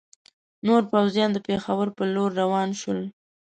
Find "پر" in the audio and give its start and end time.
1.95-2.07